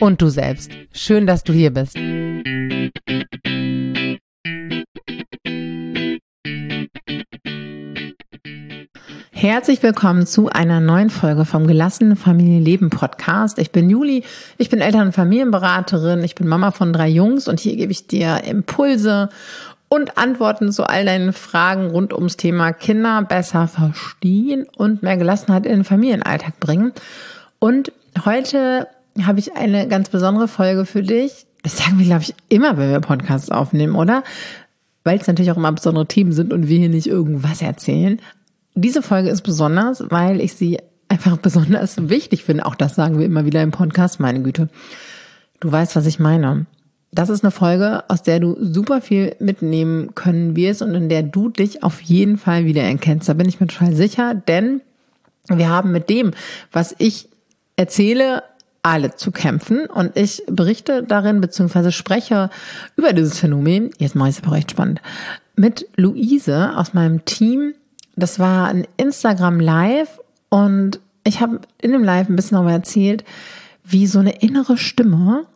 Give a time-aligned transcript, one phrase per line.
[0.00, 0.70] und du selbst.
[0.92, 1.96] Schön, dass du hier bist.
[9.32, 13.58] Herzlich willkommen zu einer neuen Folge vom Gelassene Familienleben Podcast.
[13.58, 14.24] Ich bin Juli,
[14.58, 18.06] ich bin Eltern- und Familienberaterin, ich bin Mama von drei Jungs und hier gebe ich
[18.06, 19.28] dir Impulse
[19.88, 25.66] und Antworten zu all deinen Fragen rund ums Thema Kinder besser verstehen und mehr Gelassenheit
[25.66, 26.92] in den Familienalltag bringen.
[27.58, 27.92] Und
[28.24, 28.88] heute
[29.24, 31.46] habe ich eine ganz besondere Folge für dich.
[31.62, 34.22] Das sagen wir, glaube ich, immer, wenn wir Podcasts aufnehmen, oder?
[35.04, 38.20] Weil es natürlich auch immer besondere Themen sind und wir hier nicht irgendwas erzählen.
[38.74, 42.66] Diese Folge ist besonders, weil ich sie einfach besonders wichtig finde.
[42.66, 44.68] Auch das sagen wir immer wieder im Podcast, meine Güte.
[45.60, 46.66] Du weißt, was ich meine.
[47.12, 51.22] Das ist eine Folge, aus der du super viel mitnehmen können wirst und in der
[51.22, 53.28] du dich auf jeden Fall wieder erkennst.
[53.28, 54.82] Da bin ich mir total sicher, denn
[55.48, 56.32] wir haben mit dem,
[56.72, 57.28] was ich
[57.76, 58.42] erzähle,
[58.86, 59.86] alle zu kämpfen.
[59.86, 62.50] Und ich berichte darin, beziehungsweise spreche
[62.96, 65.00] über dieses Phänomen, jetzt mache ich es aber recht spannend,
[65.56, 67.74] mit Luise aus meinem Team,
[68.14, 73.24] das war ein Instagram Live und ich habe in dem Live ein bisschen darüber erzählt,
[73.82, 75.46] wie so eine innere Stimme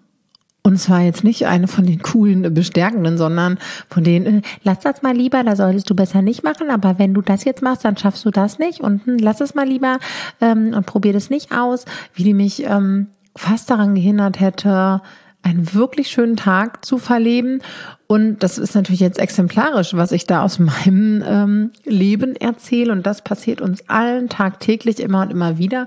[0.62, 3.58] und zwar jetzt nicht eine von den coolen, bestärkenden, sondern
[3.88, 7.22] von denen, lass das mal lieber, da solltest du besser nicht machen, aber wenn du
[7.22, 8.80] das jetzt machst, dann schaffst du das nicht.
[8.80, 9.98] Und hm, lass es mal lieber
[10.40, 15.02] ähm, und probier das nicht aus, wie die mich ähm, fast daran gehindert hätte,
[15.42, 17.62] einen wirklich schönen Tag zu verleben.
[18.06, 22.92] Und das ist natürlich jetzt exemplarisch, was ich da aus meinem ähm, Leben erzähle.
[22.92, 25.86] Und das passiert uns allen tagtäglich immer und immer wieder.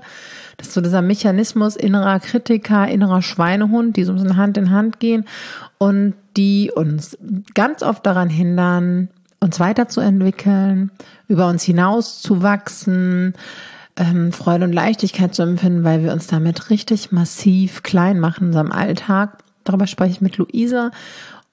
[0.56, 4.70] Das ist so dieser Mechanismus innerer Kritiker, innerer Schweinehund, die so ein bisschen Hand in
[4.70, 5.24] Hand gehen
[5.78, 7.16] und die uns
[7.54, 9.08] ganz oft daran hindern,
[9.40, 10.90] uns weiterzuentwickeln,
[11.28, 13.34] über uns hinaus zu wachsen,
[13.96, 18.46] ähm, Freude und Leichtigkeit zu empfinden, weil wir uns damit richtig massiv klein machen in
[18.48, 20.90] unserem Alltag Darüber spreche ich mit Luise.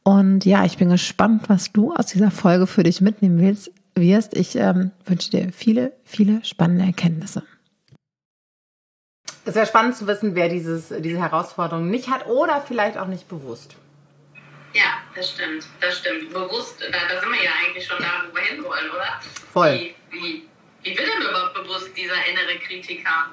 [0.03, 4.35] Und ja, ich bin gespannt, was du aus dieser Folge für dich mitnehmen willst, wirst.
[4.35, 7.43] Ich ähm, wünsche dir viele, viele spannende Erkenntnisse.
[9.45, 13.27] Es wäre spannend zu wissen, wer dieses, diese Herausforderung nicht hat oder vielleicht auch nicht
[13.27, 13.75] bewusst.
[14.73, 16.31] Ja, das stimmt, das stimmt.
[16.31, 19.19] Bewusst, da, da sind wir ja eigentlich schon da, wo wir hinwollen, oder?
[19.51, 19.91] Voll.
[20.11, 20.47] Wie, wie,
[20.83, 23.27] wie wird denn überhaupt bewusst dieser innere Kritiker?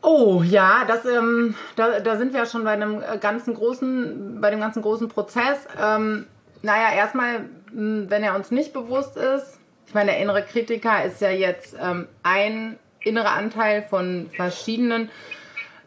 [0.00, 4.40] Oh ja, das, ähm, da, da sind wir ja schon bei einem äh, ganzen großen,
[4.40, 5.66] bei dem ganzen großen Prozess.
[5.80, 6.26] Ähm,
[6.62, 11.20] naja, erstmal, hm, wenn er uns nicht bewusst ist, ich meine, der innere Kritiker ist
[11.20, 15.10] ja jetzt ähm, ein innerer Anteil von verschiedenen,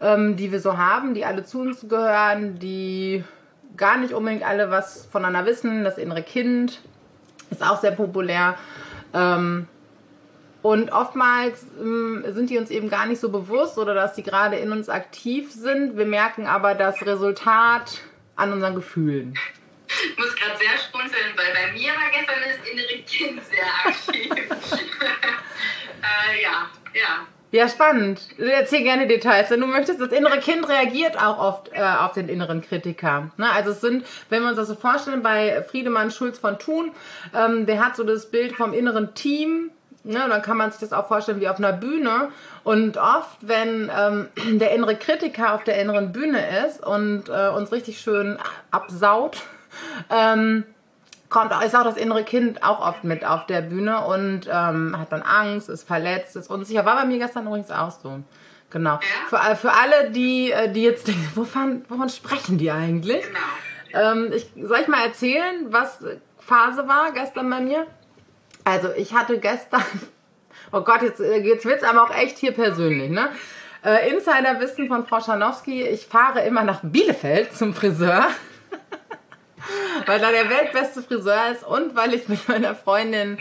[0.01, 3.23] ähm, die wir so haben, die alle zu uns gehören, die
[3.77, 5.83] gar nicht unbedingt alle was voneinander wissen.
[5.83, 6.81] Das innere Kind
[7.49, 8.57] ist auch sehr populär.
[9.13, 9.67] Ähm,
[10.61, 14.57] und oftmals ähm, sind die uns eben gar nicht so bewusst oder dass die gerade
[14.57, 15.97] in uns aktiv sind.
[15.97, 18.01] Wir merken aber das Resultat
[18.35, 19.33] an unseren Gefühlen.
[19.87, 24.31] Ich muss gerade sehr schmunzeln, weil bei mir war gestern das innere Kind sehr aktiv.
[26.01, 27.27] äh, ja, ja.
[27.53, 28.21] Ja, spannend.
[28.37, 29.99] Erzähl gerne Details, wenn du möchtest.
[29.99, 33.31] Das innere Kind reagiert auch oft äh, auf den inneren Kritiker.
[33.35, 33.51] Ne?
[33.51, 36.93] Also es sind, wenn wir uns das so vorstellen, bei Friedemann Schulz von Thun,
[37.35, 39.71] ähm, der hat so das Bild vom inneren Team,
[40.03, 42.29] Ne, dann kann man sich das auch vorstellen wie auf einer Bühne.
[42.63, 44.29] Und oft, wenn ähm,
[44.59, 48.39] der innere Kritiker auf der inneren Bühne ist und äh, uns richtig schön
[48.71, 49.37] absaut,
[50.09, 50.65] ähm,
[51.29, 55.11] kommt ist auch das innere Kind auch oft mit auf der Bühne und ähm, hat
[55.11, 56.83] dann Angst, ist verletzt, ist unsicher.
[56.85, 58.19] War bei mir gestern übrigens auch so.
[58.71, 58.99] Genau.
[59.29, 63.23] Für, äh, für alle, die, äh, die jetzt denken, wovon, wovon sprechen die eigentlich?
[63.23, 64.11] Genau.
[64.11, 66.03] Ähm, ich, soll ich mal erzählen, was
[66.39, 67.85] Phase war gestern bei mir?
[68.63, 69.83] Also ich hatte gestern,
[70.71, 73.29] oh Gott, jetzt, äh, jetzt wird es aber auch echt hier persönlich, ne?
[73.83, 78.27] Äh, Insiderwissen von Frau Scharnowski, ich fahre immer nach Bielefeld zum Friseur,
[80.05, 83.39] weil da der weltbeste Friseur ist und weil ich mit meiner Freundin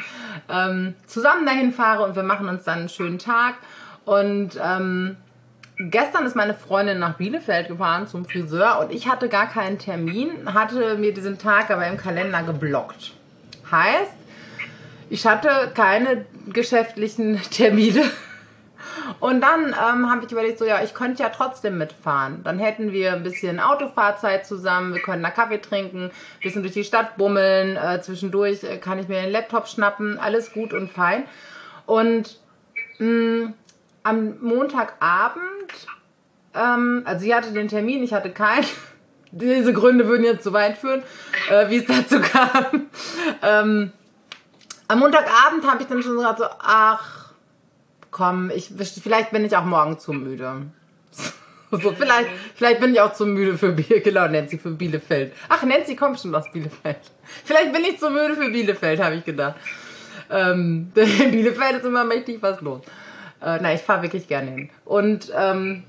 [0.48, 3.56] ähm, zusammen dahin fahre und wir machen uns dann einen schönen Tag.
[4.06, 5.18] Und ähm,
[5.76, 10.54] gestern ist meine Freundin nach Bielefeld gefahren zum Friseur und ich hatte gar keinen Termin,
[10.54, 13.12] hatte mir diesen Tag aber im Kalender geblockt.
[13.70, 14.14] Heißt,
[15.10, 18.02] ich hatte keine geschäftlichen Termine.
[19.18, 22.42] Und dann ähm, habe ich überlegt, so ja, ich könnte ja trotzdem mitfahren.
[22.44, 26.10] Dann hätten wir ein bisschen Autofahrzeit zusammen, wir können da Kaffee trinken, ein
[26.42, 30.52] bisschen durch die Stadt bummeln, äh, zwischendurch äh, kann ich mir den Laptop schnappen, alles
[30.52, 31.24] gut und fein.
[31.86, 32.38] Und
[32.98, 33.52] mh,
[34.02, 35.42] am Montagabend,
[36.54, 38.66] ähm, also sie hatte den Termin, ich hatte keinen.
[39.32, 41.02] Diese Gründe würden jetzt zu weit führen,
[41.50, 42.86] äh, wie es dazu kam.
[43.42, 43.92] ähm,
[44.90, 47.32] am Montagabend habe ich dann schon gesagt, so, ach,
[48.10, 48.72] komm, ich,
[49.02, 50.52] vielleicht bin ich auch morgen zu müde.
[51.72, 54.02] So, vielleicht, vielleicht bin ich auch zu müde für Bielefeld.
[54.04, 55.32] Genau, Nancy für Bielefeld.
[55.48, 56.98] Ach, Nancy kommt schon aus Bielefeld.
[57.44, 59.54] Vielleicht bin ich zu müde für Bielefeld, habe ich gedacht.
[60.28, 62.80] Ähm, in Bielefeld ist immer mächtig was los.
[63.40, 64.70] Äh, na, ich fahre wirklich gerne hin.
[64.84, 65.84] Und ähm,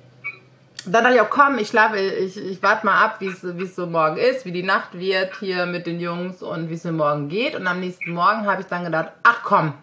[0.86, 3.86] dann dachte ich auch, komm, ich schlafe, ich, ich warte mal ab, wie es so
[3.86, 7.30] morgen ist, wie die Nacht wird hier mit den Jungs und wie es mir morgen
[7.30, 7.56] geht.
[7.56, 9.74] Und am nächsten Morgen habe ich dann gedacht, ach komm,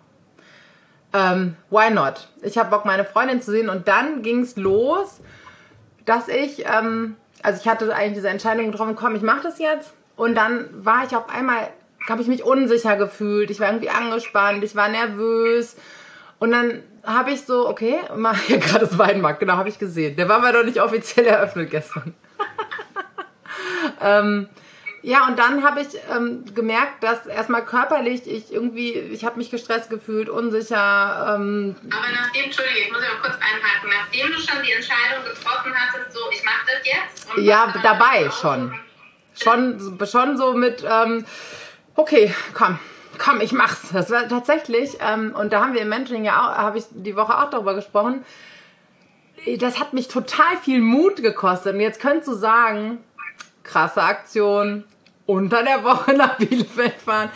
[1.13, 2.29] ähm, why not?
[2.43, 3.69] Ich habe Bock, meine Freundin zu sehen.
[3.69, 5.21] Und dann ging es los,
[6.05, 9.93] dass ich, ähm, also ich hatte eigentlich diese Entscheidung getroffen, komm, ich mache das jetzt.
[10.17, 11.69] Und dann war ich auf einmal,
[12.09, 13.51] habe ich mich unsicher gefühlt.
[13.51, 15.77] Ich war irgendwie angespannt, ich war nervös.
[16.39, 20.17] Und dann habe ich so, okay, mal hier gerade das Weinmarkt, genau, habe ich gesehen.
[20.17, 22.15] Der war aber noch nicht offiziell eröffnet gestern.
[24.01, 24.49] ähm,
[25.03, 29.51] ja, und dann habe ich ähm, gemerkt, dass erstmal körperlich ich irgendwie, ich habe mich
[29.51, 31.37] gestresst gefühlt, unsicher.
[31.37, 35.25] Ähm, aber nachdem, Entschuldige, ich muss ja mal kurz einhaken, nachdem du schon die Entscheidung
[35.25, 37.29] getroffen hattest, so, ich mache das jetzt.
[37.39, 38.75] ja, dabei schon.
[39.41, 41.25] Schon, schon so mit, ähm,
[41.95, 42.79] okay, komm,
[43.19, 43.89] komm, ich mach's.
[43.93, 47.17] Das war tatsächlich, ähm, und da haben wir im Mentoring ja auch, habe ich die
[47.17, 48.25] Woche auch darüber gesprochen.
[49.59, 51.75] Das hat mich total viel Mut gekostet.
[51.75, 52.99] Und jetzt könntest du sagen,
[53.63, 54.85] krasse Aktion,
[55.27, 57.31] unter der Woche nach Bielefeld fahren.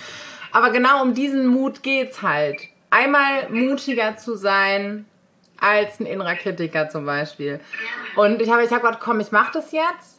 [0.50, 2.60] Aber genau um diesen Mut geht's halt.
[2.90, 5.06] Einmal mutiger zu sein
[5.58, 7.60] als ein innerer Kritiker zum Beispiel.
[8.16, 10.11] Und ich habe ich hab gedacht, komm, ich mach das jetzt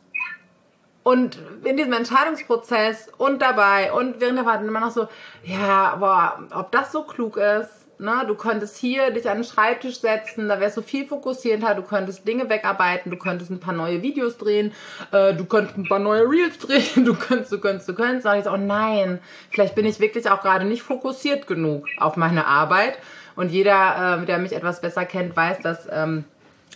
[1.03, 5.07] und in diesem Entscheidungsprozess und dabei und während der Fahrt immer noch so,
[5.43, 8.23] ja, boah, ob das so klug ist, ne?
[8.27, 12.27] Du könntest hier dich an den Schreibtisch setzen, da wärst du viel fokussierter, du könntest
[12.27, 14.73] Dinge wegarbeiten, du könntest ein paar neue Videos drehen,
[15.11, 18.23] äh, du könntest ein paar neue Reels drehen, du könntest, du könntest, du könntest.
[18.23, 22.15] Sag ich so, oh nein, vielleicht bin ich wirklich auch gerade nicht fokussiert genug auf
[22.15, 22.97] meine Arbeit.
[23.35, 26.25] Und jeder, äh, der mich etwas besser kennt, weiß, dass ähm,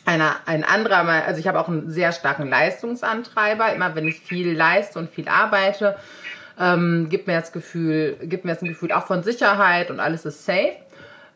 [0.05, 3.73] einer, ein anderer, also ich habe auch einen sehr starken Leistungsantreiber.
[3.73, 5.95] Immer wenn ich viel leiste und viel arbeite,
[6.59, 10.25] ähm, gibt mir das Gefühl, gibt mir das ein Gefühl auch von Sicherheit und alles
[10.25, 10.75] ist safe.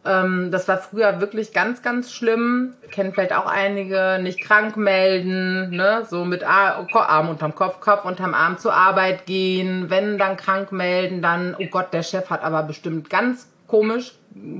[0.03, 2.73] Ähm, das war früher wirklich ganz, ganz schlimm.
[2.89, 6.05] Kennen vielleicht auch einige, nicht krank melden, ne?
[6.09, 9.89] so mit Arm unterm Kopf, Kopf unterm Arm zur Arbeit gehen.
[9.89, 14.13] Wenn dann krank melden, dann, oh Gott, der Chef hat aber bestimmt ganz komisch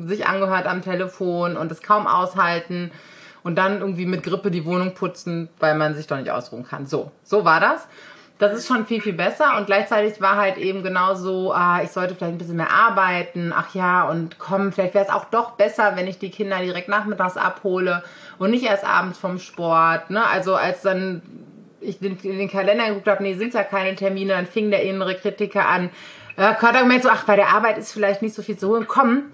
[0.06, 2.92] sich angehört am Telefon und es kaum aushalten
[3.44, 6.86] und dann irgendwie mit Grippe die Wohnung putzen, weil man sich doch nicht ausruhen kann.
[6.86, 7.88] So, so war das.
[8.38, 12.16] Das ist schon viel, viel besser und gleichzeitig war halt eben genauso, ah, ich sollte
[12.16, 15.96] vielleicht ein bisschen mehr arbeiten, ach ja, und komm, vielleicht wäre es auch doch besser,
[15.96, 18.02] wenn ich die Kinder direkt nachmittags abhole
[18.40, 20.10] und nicht erst abends vom Sport.
[20.10, 20.26] Ne?
[20.26, 21.22] Also als dann
[21.82, 25.16] ich den, den Kalender geguckt habe, nee, sind ja keine Termine, dann fing der innere
[25.16, 25.90] Kritiker an.
[26.38, 28.86] Äh, gemerkt so, ach, bei der Arbeit ist vielleicht nicht so viel zu holen.
[28.88, 29.26] Komm,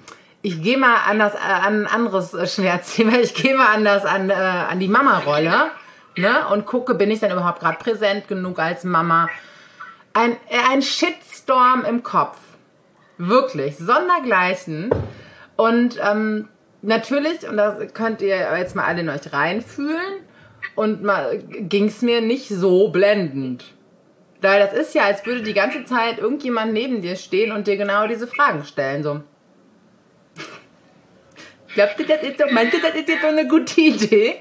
[0.41, 3.17] ich gehe mal an, das, äh, an ein anderes äh, Schmerzthema.
[3.17, 5.71] Ich gehe mal anders an, äh, an die Mama-Rolle
[6.15, 6.47] ne?
[6.51, 9.29] und gucke, bin ich denn überhaupt gerade präsent genug als Mama.
[10.13, 12.37] Ein, äh, ein Shitstorm im Kopf.
[13.17, 14.91] Wirklich, sondergleichen.
[15.55, 16.49] Und ähm,
[16.81, 20.27] natürlich, und da könnt ihr jetzt mal alle in euch reinfühlen,
[20.75, 23.65] und mal ging es mir nicht so blendend.
[24.41, 27.77] Weil das ist ja, als würde die ganze Zeit irgendjemand neben dir stehen und dir
[27.77, 29.01] genau diese Fragen stellen.
[29.01, 29.21] So,
[31.77, 34.39] Glaubt ihr, das ist doch, meint ihr, das ist jetzt doch eine gute Idee?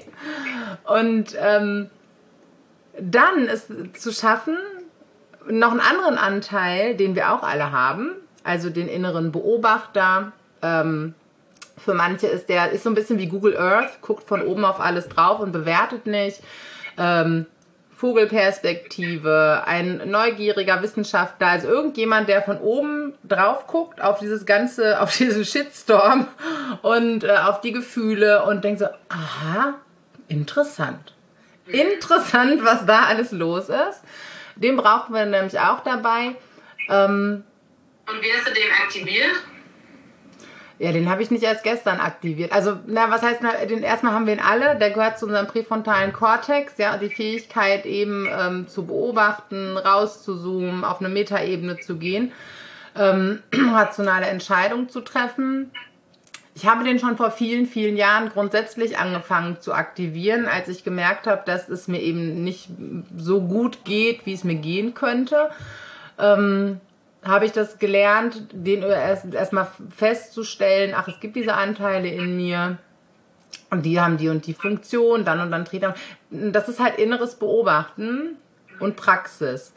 [0.85, 1.87] Und ähm,
[2.99, 4.57] dann es zu schaffen,
[5.47, 10.31] noch einen anderen Anteil, den wir auch alle haben, also den inneren Beobachter.
[10.63, 11.13] Ähm,
[11.77, 14.79] für manche ist der ist so ein bisschen wie Google Earth, guckt von oben auf
[14.79, 16.41] alles drauf und bewertet nicht.
[16.97, 17.45] Ähm,
[17.97, 25.17] Vogelperspektive, ein neugieriger Wissenschaftler, also irgendjemand, der von oben drauf guckt auf dieses ganze, auf
[25.17, 26.27] diesen Shitstorm
[26.83, 29.73] und äh, auf die Gefühle und denkt so, aha,
[30.27, 31.13] interessant.
[31.65, 34.03] Interessant, was da alles los ist.
[34.55, 36.35] Den brauchen wir nämlich auch dabei.
[36.89, 37.43] Ähm,
[38.07, 39.35] und wie hast du den aktiviert?
[40.79, 42.51] Ja, den habe ich nicht erst gestern aktiviert.
[42.51, 44.75] Also, na, was heißt, na, den erstmal haben wir ihn alle.
[44.77, 50.99] Der gehört zu unserem präfrontalen Kortex, ja, die Fähigkeit eben ähm, zu beobachten, rauszuzoomen, auf
[50.99, 52.31] eine Metaebene zu gehen,
[52.95, 55.71] ähm, rationale Entscheidungen zu treffen.
[56.53, 61.25] ich habe den schon vor vielen, vielen Jahren grundsätzlich angefangen zu aktivieren, als ich gemerkt
[61.25, 62.69] habe, dass es mir eben nicht
[63.15, 65.49] so gut geht, wie es mir gehen könnte.
[66.19, 66.81] Ähm,
[67.27, 72.77] habe ich das gelernt, den erst erstmal festzustellen, ach, es gibt diese Anteile in mir
[73.69, 75.95] und die haben die und die Funktion, dann und dann dreht er.
[76.29, 78.37] Das ist halt inneres Beobachten
[78.79, 79.73] und Praxis.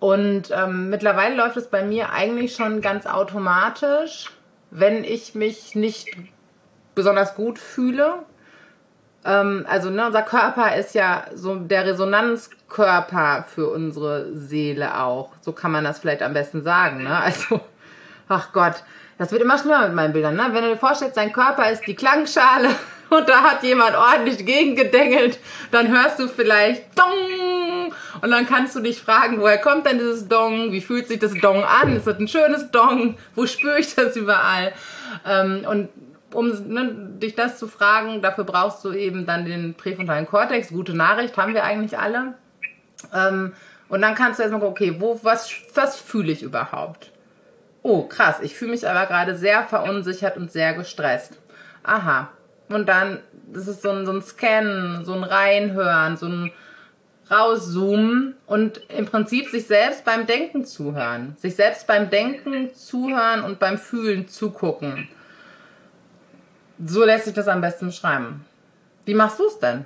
[0.00, 4.30] Und ähm, mittlerweile läuft es bei mir eigentlich schon ganz automatisch
[4.74, 6.08] wenn ich mich nicht
[6.96, 8.24] besonders gut fühle.
[9.24, 15.30] Ähm, also ne, unser Körper ist ja so der Resonanzkörper für unsere Seele auch.
[15.40, 17.04] So kann man das vielleicht am besten sagen.
[17.04, 17.18] Ne?
[17.18, 17.60] Also,
[18.28, 18.82] ach Gott,
[19.18, 20.36] das wird immer schlimmer mit meinen Bildern.
[20.36, 20.48] Ne?
[20.52, 22.68] Wenn du dir vorstellst, dein Körper ist die Klangschale
[23.10, 25.38] und da hat jemand ordentlich gegengedengelt,
[25.70, 30.28] dann hörst du vielleicht Dong und dann kannst du dich fragen, woher kommt denn dieses
[30.28, 30.72] Dong?
[30.72, 31.96] Wie fühlt sich das Dong an?
[31.96, 33.16] Ist das ein schönes Dong?
[33.34, 34.72] Wo spüre ich das überall?
[35.26, 35.88] Ähm, und
[36.34, 40.68] um ne, dich das zu fragen, dafür brauchst du eben dann den präfrontalen Kortex.
[40.68, 42.34] Gute Nachricht, haben wir eigentlich alle.
[43.12, 43.52] Ähm,
[43.88, 47.12] und dann kannst du erstmal gucken, okay, wo, was, was fühle ich überhaupt?
[47.82, 51.38] Oh, krass, ich fühle mich aber gerade sehr verunsichert und sehr gestresst.
[51.82, 52.30] Aha,
[52.68, 53.20] und dann
[53.52, 56.50] ist so ein, so ein Scan, so ein Reinhören, so ein
[57.30, 61.36] Rauszoomen und im Prinzip sich selbst beim Denken zuhören.
[61.38, 65.08] Sich selbst beim Denken zuhören und beim Fühlen zugucken.
[66.78, 68.44] So lässt sich das am besten beschreiben.
[69.04, 69.84] Wie machst du es denn?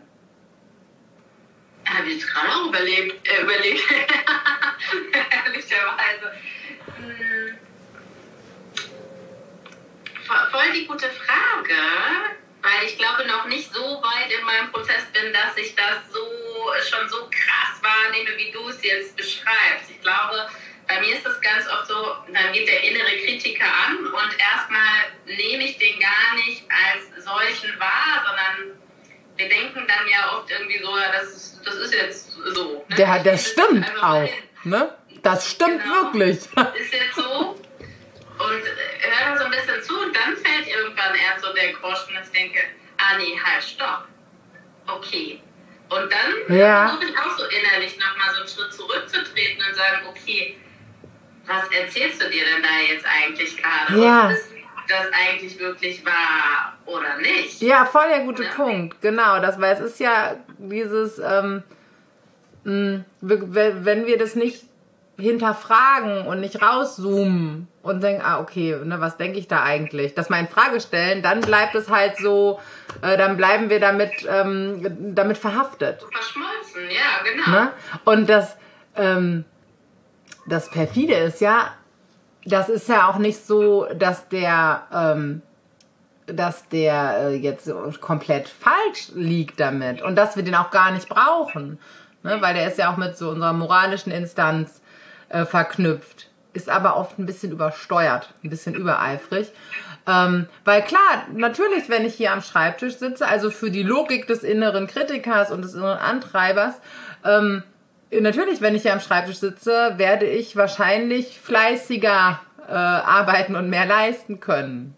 [1.84, 3.80] Habe ich jetzt gerade auch überlebt, äh, überlegt.
[5.44, 6.32] Ehrlicherweise.
[6.96, 7.58] Hm.
[10.50, 11.74] Voll die gute Frage
[12.62, 16.26] weil ich glaube noch nicht so weit in meinem Prozess bin, dass ich das so
[16.90, 19.90] schon so krass wahrnehme, wie du es jetzt beschreibst.
[19.90, 20.48] Ich glaube,
[20.88, 25.12] bei mir ist das ganz oft so, dann geht der innere Kritiker an und erstmal
[25.26, 28.80] nehme ich den gar nicht als solchen wahr, sondern
[29.36, 32.84] wir denken dann ja oft irgendwie so, ja, das ist, das ist jetzt so.
[32.88, 32.96] Ne?
[32.96, 34.28] Der, der stimmt auch.
[34.64, 34.94] Ne?
[35.22, 36.36] Das stimmt genau, wirklich.
[36.74, 37.60] Ist jetzt so.
[38.38, 42.14] Und äh, höre so ein bisschen zu und dann fällt irgendwann erst so der Groschen,
[42.14, 42.60] dass ich denke,
[42.98, 44.06] ah nee, halt, stopp.
[44.86, 45.42] Okay.
[45.88, 46.88] Und dann ja.
[46.88, 50.56] versuche ich auch so innerlich nochmal so einen Schritt zurückzutreten und sagen, okay,
[51.48, 54.00] was erzählst du dir denn da jetzt eigentlich gerade?
[54.00, 54.30] Ja.
[54.30, 54.50] Ist
[54.88, 57.60] das eigentlich wirklich wahr oder nicht?
[57.60, 58.50] Ja, voll der gute ja.
[58.50, 59.00] Punkt.
[59.00, 61.62] Genau, das, weil es ist ja dieses, ähm,
[62.64, 64.64] wenn wir das nicht
[65.18, 70.14] hinterfragen und nicht rauszoomen und denken, ah, okay, ne, was denke ich da eigentlich?
[70.14, 72.60] Das mal in Frage stellen, dann bleibt es halt so,
[73.02, 76.04] äh, dann bleiben wir damit, ähm, damit verhaftet.
[76.12, 77.50] Verschmolzen, ja, genau.
[77.50, 77.72] Ne?
[78.04, 78.56] Und das,
[78.96, 79.44] ähm,
[80.48, 81.72] das perfide ist ja,
[82.44, 85.42] das ist ja auch nicht so, dass der, ähm,
[86.26, 91.08] dass der äh, jetzt komplett falsch liegt damit und dass wir den auch gar nicht
[91.08, 91.78] brauchen.
[92.22, 92.38] Ne?
[92.40, 94.80] Weil der ist ja auch mit so unserer moralischen Instanz
[95.28, 96.30] äh, verknüpft.
[96.52, 99.52] Ist aber oft ein bisschen übersteuert, ein bisschen übereifrig.
[100.06, 104.42] Ähm, weil klar, natürlich, wenn ich hier am Schreibtisch sitze, also für die Logik des
[104.42, 106.74] inneren Kritikers und des inneren Antreibers,
[107.24, 107.62] ähm,
[108.10, 113.86] natürlich, wenn ich hier am Schreibtisch sitze, werde ich wahrscheinlich fleißiger äh, arbeiten und mehr
[113.86, 114.96] leisten können.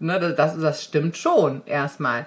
[0.00, 2.26] Ne, das, das stimmt schon erstmal.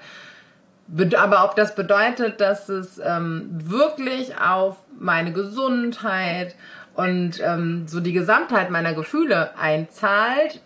[1.18, 6.56] Aber ob das bedeutet, dass es ähm, wirklich auf meine Gesundheit,
[6.98, 10.62] und ähm, so die Gesamtheit meiner Gefühle einzahlt,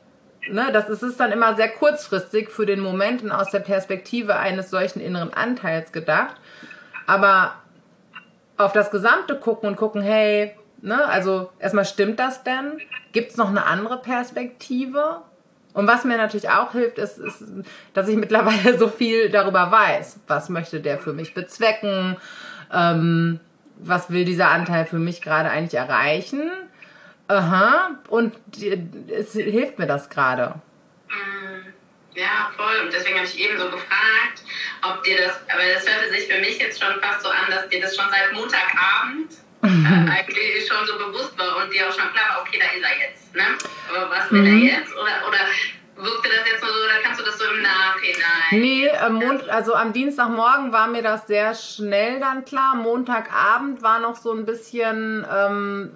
[0.49, 4.37] ne, das ist es dann immer sehr kurzfristig für den Moment und aus der Perspektive
[4.37, 6.35] eines solchen inneren Anteils gedacht.
[7.05, 7.55] Aber
[8.63, 12.79] auf das Gesamte gucken und gucken, hey, ne, also erstmal stimmt das denn?
[13.11, 15.21] Gibt es noch eine andere Perspektive?
[15.73, 17.43] Und was mir natürlich auch hilft, ist, ist,
[17.93, 20.19] dass ich mittlerweile so viel darüber weiß.
[20.27, 22.17] Was möchte der für mich bezwecken?
[22.73, 23.39] Ähm,
[23.77, 26.51] was will dieser Anteil für mich gerade eigentlich erreichen?
[27.27, 28.33] Aha, und
[29.09, 30.55] es hilft mir das gerade.
[31.07, 31.40] Mm,
[32.15, 32.79] ja, voll.
[32.83, 34.43] Und deswegen habe ich eben so gefragt,
[34.81, 37.69] ob dir das, aber das hörte sich für mich jetzt schon fast so an, dass
[37.69, 39.31] dir das schon seit Montagabend
[39.63, 42.83] äh, eigentlich schon so bewusst war und dir auch schon klar war, okay, da ist
[42.83, 43.35] er jetzt.
[43.35, 43.43] Ne?
[43.89, 44.67] Aber was will mhm.
[44.67, 44.93] er jetzt?
[44.93, 45.39] Oder, oder
[46.03, 48.61] Wirkte das jetzt nur so oder kannst du das so im Nachhinein?
[48.61, 52.75] Nee, am Mond, also am Dienstagmorgen war mir das sehr schnell dann klar.
[52.75, 55.91] Montagabend war noch so ein bisschen, ähm,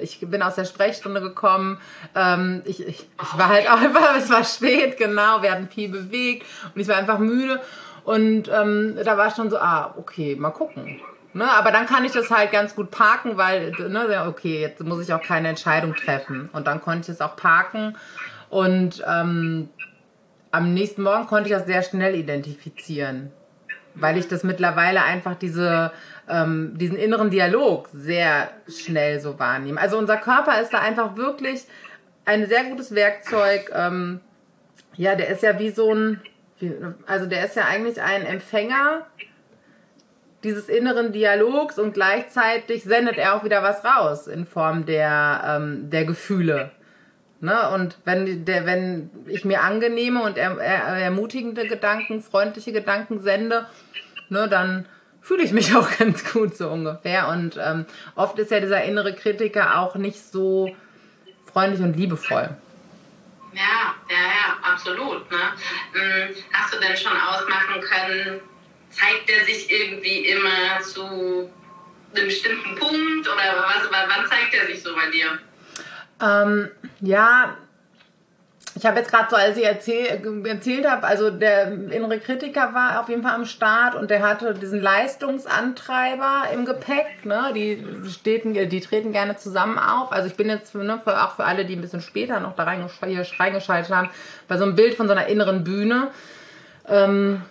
[0.00, 1.80] ich bin aus der Sprechstunde gekommen.
[2.14, 5.88] Ähm, ich, ich, ich war halt auch einfach, es war spät, genau, wir hatten viel
[5.88, 7.60] bewegt und ich war einfach müde.
[8.04, 11.00] Und ähm, da war ich schon so, ah, okay, mal gucken.
[11.34, 15.02] Ne, aber dann kann ich das halt ganz gut parken, weil, ne, okay, jetzt muss
[15.02, 16.48] ich auch keine Entscheidung treffen.
[16.52, 17.96] Und dann konnte ich es auch parken.
[18.50, 19.68] Und ähm,
[20.50, 23.30] am nächsten Morgen konnte ich das sehr schnell identifizieren,
[23.94, 25.92] weil ich das mittlerweile einfach diese,
[26.28, 29.80] ähm, diesen inneren Dialog sehr schnell so wahrnehme.
[29.80, 31.64] Also unser Körper ist da einfach wirklich
[32.24, 33.70] ein sehr gutes Werkzeug.
[33.74, 34.20] Ähm,
[34.96, 36.20] ja, der ist ja wie so ein,
[37.06, 39.06] also der ist ja eigentlich ein Empfänger
[40.44, 45.90] dieses inneren Dialogs und gleichzeitig sendet er auch wieder was raus in Form der, ähm,
[45.90, 46.70] der Gefühle.
[47.40, 47.70] Ne?
[47.70, 53.66] Und wenn, der, wenn ich mir angenehme und er, er, ermutigende Gedanken, freundliche Gedanken sende,
[54.28, 54.86] ne, dann
[55.22, 57.28] fühle ich mich auch ganz gut so ungefähr.
[57.28, 60.74] Und ähm, oft ist ja dieser innere Kritiker auch nicht so
[61.46, 62.56] freundlich und liebevoll.
[63.52, 65.30] Ja, ja, ja, absolut.
[65.30, 65.38] Ne?
[65.92, 68.40] Hm, hast du denn schon ausmachen können,
[68.90, 71.50] zeigt er sich irgendwie immer zu
[72.14, 75.38] einem bestimmten Punkt oder was, wann zeigt er sich so bei dir?
[76.20, 76.68] Ähm,
[77.00, 77.56] ja,
[78.78, 80.06] ich habe jetzt gerade so, als ich erzähl,
[80.46, 84.54] erzählt habe, also der innere Kritiker war auf jeden Fall am Start und der hatte
[84.54, 87.24] diesen Leistungsantreiber im Gepäck.
[87.24, 87.50] Ne?
[87.54, 90.12] Die, steten, die treten gerne zusammen auf.
[90.12, 92.64] Also ich bin jetzt ne, für, auch für alle, die ein bisschen später noch da
[92.64, 94.10] reingeschaltet haben,
[94.46, 96.08] bei so einem Bild von so einer inneren Bühne.
[96.86, 97.42] Ähm,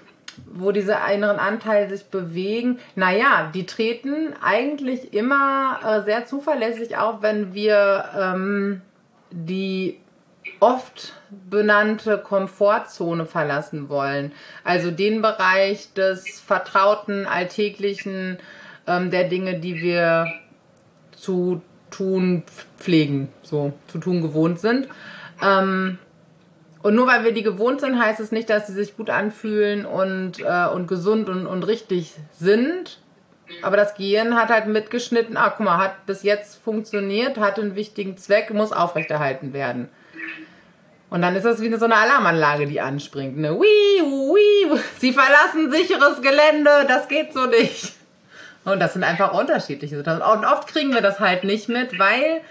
[0.45, 2.79] wo diese inneren Anteile sich bewegen.
[2.95, 8.81] Naja, die treten eigentlich immer äh, sehr zuverlässig auf, wenn wir ähm,
[9.31, 9.99] die
[10.59, 14.31] oft benannte Komfortzone verlassen wollen.
[14.63, 18.39] Also den Bereich des vertrauten, alltäglichen,
[18.87, 20.27] ähm, der Dinge, die wir
[21.11, 22.43] zu tun
[22.77, 24.87] pflegen, so zu tun gewohnt sind.
[25.41, 25.99] Ähm,
[26.83, 29.85] und nur weil wir die gewohnt sind, heißt es nicht, dass sie sich gut anfühlen
[29.85, 32.99] und, äh, und gesund und, und richtig sind.
[33.61, 37.75] Aber das Gehirn hat halt mitgeschnitten, ah, guck mal, hat bis jetzt funktioniert, hat einen
[37.75, 39.89] wichtigen Zweck, muss aufrechterhalten werden.
[41.09, 43.37] Und dann ist das wie so eine Alarmanlage, die anspringt.
[43.37, 43.51] Ne?
[43.51, 47.93] Wii, wii, Sie verlassen sicheres Gelände, das geht so nicht.
[48.65, 50.39] Und das sind einfach unterschiedliche Situationen.
[50.39, 52.41] Und oft kriegen wir das halt nicht mit, weil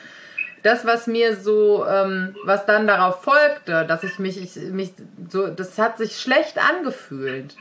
[0.62, 4.92] das, was mir so, ähm, was dann darauf folgte, dass ich mich, ich, mich
[5.28, 7.54] so, das hat sich schlecht angefühlt.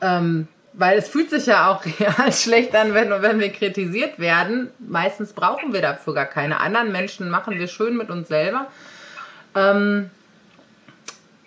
[0.00, 4.70] Ähm, weil es fühlt sich ja auch real schlecht an, wenn, wenn wir kritisiert werden.
[4.78, 8.66] Meistens brauchen wir dafür gar keine anderen Menschen, machen wir schön mit uns selber.
[9.54, 10.10] Ähm,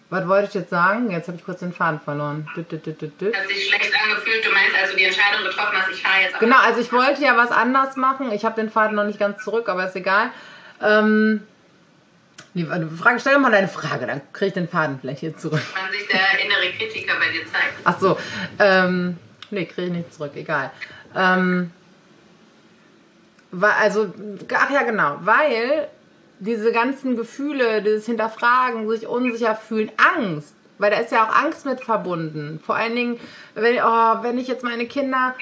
[0.10, 1.12] was wollte ich jetzt sagen?
[1.12, 2.48] Jetzt habe ich kurz den Faden verloren.
[2.56, 4.44] Hat sich schlecht angefühlt.
[4.44, 6.40] Du meinst also die Entscheidung getroffen hast, ich fahre jetzt.
[6.40, 8.32] Genau, also ich wollte ja was anders machen.
[8.32, 10.32] Ich habe den Faden noch nicht ganz zurück, aber ist egal.
[10.82, 11.42] Ähm,
[12.56, 15.62] nee, Frage, stell doch mal deine Frage, dann kriege ich den Faden vielleicht hier zurück.
[15.76, 17.74] Wann sich der innere Kritiker bei dir zeigt.
[17.84, 18.18] Ach so,
[18.58, 19.18] ähm,
[19.52, 20.72] nee, kriege ich nicht zurück, egal.
[21.16, 21.72] Ähm,
[23.62, 24.14] also,
[24.54, 25.88] ach ja, genau, weil
[26.40, 31.66] diese ganzen Gefühle, dieses Hinterfragen, sich unsicher fühlen, Angst, weil da ist ja auch Angst
[31.66, 32.60] mit verbunden.
[32.66, 33.20] Vor allen Dingen,
[33.56, 35.36] wenn, oh, wenn ich jetzt meine Kinder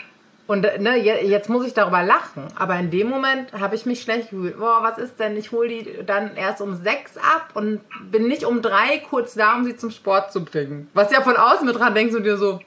[0.47, 4.29] und ne, jetzt muss ich darüber lachen, aber in dem Moment habe ich mich schlecht
[4.29, 4.57] gefühlt.
[4.57, 5.35] Boah, was ist denn?
[5.35, 9.55] Ich hole die dann erst um sechs ab und bin nicht um drei kurz da,
[9.55, 10.89] um sie zum Sport zu bringen.
[10.93, 12.61] Was ja von außen mit dran denkst du dir so.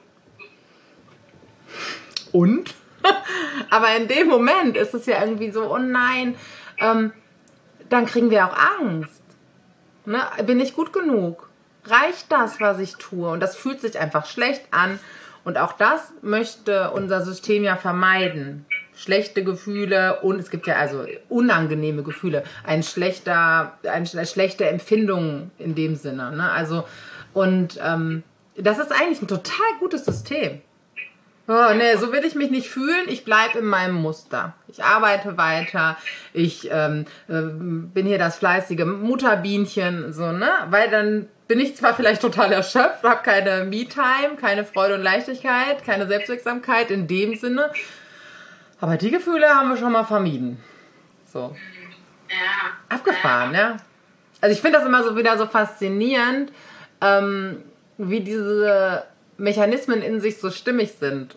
[2.31, 2.75] Und?
[3.71, 6.35] aber in dem Moment ist es ja irgendwie so, oh nein,
[6.79, 7.11] ähm,
[7.91, 9.21] dann kriegen wir auch Angst.
[10.05, 10.21] Ne?
[10.45, 11.49] Bin ich gut genug?
[11.85, 13.29] Reicht das, was ich tue?
[13.29, 14.99] Und das fühlt sich einfach schlecht an.
[15.43, 18.65] Und auch das möchte unser System ja vermeiden.
[18.95, 25.73] Schlechte Gefühle und es gibt ja also unangenehme Gefühle, ein schlechter, eine schlechte Empfindung in
[25.73, 26.31] dem Sinne.
[26.31, 26.51] Ne?
[26.51, 26.83] Also
[27.33, 28.23] und ähm,
[28.55, 30.61] das ist eigentlich ein total gutes System.
[31.53, 33.09] Oh, nee, so will ich mich nicht fühlen.
[33.09, 34.53] Ich bleibe in meinem Muster.
[34.69, 35.97] Ich arbeite weiter.
[36.31, 40.49] Ich ähm, äh, bin hier das fleißige Mutterbienchen, so, ne?
[40.69, 45.83] Weil dann bin ich zwar vielleicht total erschöpft, habe keine Me-Time, keine Freude und Leichtigkeit,
[45.83, 47.69] keine Selbstwirksamkeit in dem Sinne,
[48.79, 50.57] aber die Gefühle haben wir schon mal vermieden.
[51.25, 51.53] So.
[52.29, 52.95] Ja.
[52.95, 53.75] Abgefahren, ja.
[54.39, 56.53] Also ich finde das immer so wieder so faszinierend,
[57.01, 57.61] ähm,
[57.97, 59.03] wie diese
[59.37, 61.35] Mechanismen in sich so stimmig sind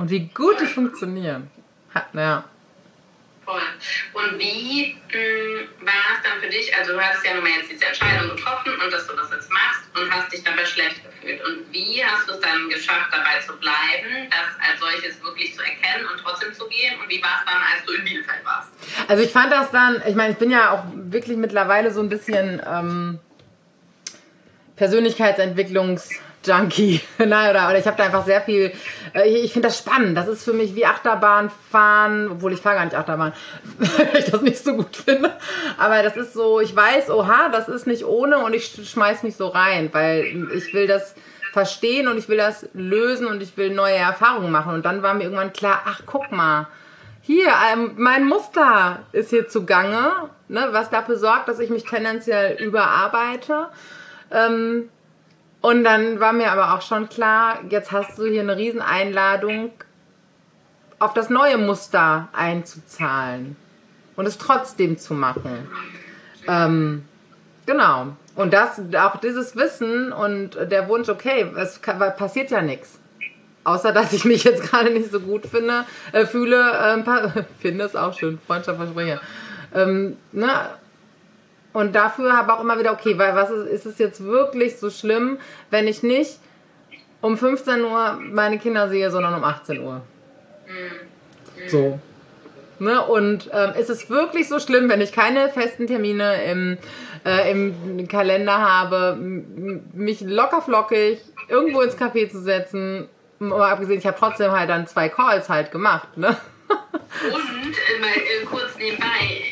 [0.00, 1.50] und wie gut die funktionieren.
[1.94, 2.44] Ha, ja.
[3.44, 3.60] Voll.
[4.14, 6.74] Und wie hm, war es dann für dich?
[6.74, 9.50] Also du hattest ja nun mal jetzt diese Entscheidung getroffen und dass du das jetzt
[9.50, 11.44] machst und hast dich dabei schlecht gefühlt.
[11.44, 15.60] Und wie hast du es dann geschafft, dabei zu bleiben, das als solches wirklich zu
[15.62, 16.98] erkennen und trotzdem zu gehen?
[16.98, 18.70] Und wie war es dann, als du in Bielefeld warst?
[19.06, 22.08] Also ich fand das dann, ich meine, ich bin ja auch wirklich mittlerweile so ein
[22.08, 23.18] bisschen ähm,
[24.76, 26.08] Persönlichkeitsentwicklungs-
[26.44, 27.00] Junkie.
[27.18, 28.72] Nein, oder, oder ich habe da einfach sehr viel.
[29.14, 30.16] Äh, ich, finde das spannend.
[30.16, 33.32] Das ist für mich wie Achterbahn fahren, obwohl ich fahre gar nicht Achterbahn,
[33.78, 35.32] weil ich das nicht so gut finde.
[35.78, 39.36] Aber das ist so, ich weiß, oha, das ist nicht ohne und ich schmeiß mich
[39.36, 41.14] so rein, weil ich will das
[41.52, 44.74] verstehen und ich will das lösen und ich will neue Erfahrungen machen.
[44.74, 46.68] Und dann war mir irgendwann klar, ach guck mal,
[47.22, 50.10] hier, ähm, mein Muster ist hier zugange,
[50.48, 53.68] ne, was dafür sorgt, dass ich mich tendenziell überarbeite.
[54.30, 54.88] Ähm,
[55.60, 59.72] und dann war mir aber auch schon klar, jetzt hast du hier eine Rieseneinladung,
[60.98, 63.56] auf das neue Muster einzuzahlen
[64.16, 65.66] und es trotzdem zu machen.
[66.46, 67.04] Ähm,
[67.66, 68.08] genau.
[68.36, 72.98] Und das, auch dieses Wissen und der Wunsch, okay, es passiert ja nichts.
[73.64, 77.96] Außer, dass ich mich jetzt gerade nicht so gut finde, äh, fühle, äh, finde es
[77.96, 79.20] auch schön, Freundschaft verspreche.
[79.74, 80.48] Ähm, ne?
[81.72, 84.90] Und dafür habe auch immer wieder, okay, weil was ist, ist es jetzt wirklich so
[84.90, 85.38] schlimm,
[85.70, 86.38] wenn ich nicht
[87.20, 90.02] um 15 Uhr meine Kinder sehe, sondern um 18 Uhr?
[91.68, 91.98] So.
[92.78, 93.04] Ne?
[93.04, 96.78] Und ähm, ist es wirklich so schlimm, wenn ich keine festen Termine im,
[97.26, 103.08] äh, im Kalender habe, mich lockerflockig irgendwo ins Café zu setzen?
[103.38, 106.16] Mal abgesehen, ich habe trotzdem halt dann zwei Calls halt gemacht.
[106.16, 106.28] Ne?
[106.68, 109.42] Und äh, mal äh, kurz nebenbei,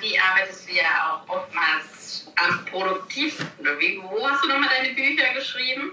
[0.00, 3.46] wie arbeitest du ja auch oftmals am produktivsten.
[3.78, 5.92] Wie, wo hast du nochmal deine Bücher geschrieben?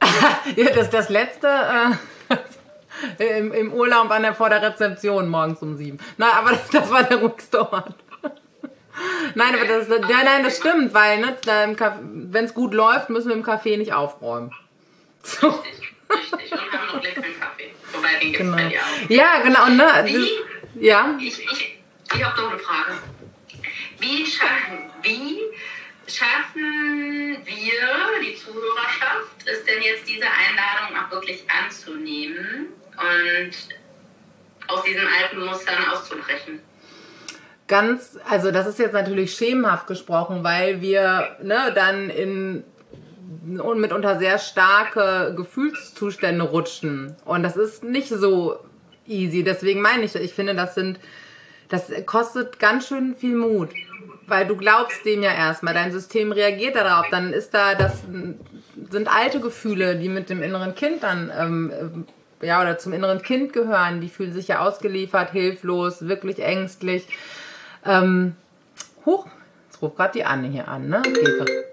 [0.56, 5.76] ja, das, das letzte äh, im, im Urlaub an der, vor der Rezeption morgens um
[5.76, 5.98] sieben.
[6.16, 7.94] Nein, aber das, das war der ruhigste Ort.
[9.36, 11.36] nein, aber das, ja, nein, das stimmt, weil ne,
[12.02, 14.52] wenn es gut läuft, müssen wir im Café nicht aufräumen.
[15.22, 15.48] So.
[15.48, 16.52] Richtig, richtig.
[16.52, 17.70] Und haben noch leckeren Kaffee.
[17.92, 18.56] Wobei, den gibt es genau.
[18.56, 19.10] bei dir auch.
[19.10, 19.68] Ja, genau.
[19.68, 19.86] Ne?
[19.86, 21.16] Das, ja.
[21.20, 21.77] Ich, ich,
[22.14, 22.98] ich habe noch eine Frage.
[23.98, 25.40] Wie schaffen, wie
[26.06, 33.50] schaffen wir, die Zuhörerschaft, es denn jetzt diese Einladung auch wirklich anzunehmen und
[34.68, 36.60] aus diesen alten Mustern auszubrechen?
[37.66, 42.64] Ganz, also das ist jetzt natürlich schemenhaft gesprochen, weil wir ne, dann in
[43.60, 47.14] und mitunter sehr starke Gefühlszustände rutschen.
[47.24, 48.58] Und das ist nicht so
[49.06, 49.44] easy.
[49.44, 50.98] Deswegen meine ich, ich finde, das sind
[51.68, 53.70] das kostet ganz schön viel Mut,
[54.26, 58.02] weil du glaubst dem ja erstmal, dein System reagiert darauf, dann ist da, das
[58.90, 62.06] sind alte Gefühle, die mit dem inneren Kind dann, ähm,
[62.40, 67.06] ja, oder zum inneren Kind gehören, die fühlen sich ja ausgeliefert, hilflos, wirklich ängstlich.
[67.84, 68.36] Ähm,
[69.04, 69.26] huch,
[69.66, 71.02] jetzt ruft gerade die Anne hier an, ne?
[71.02, 71.68] Geht,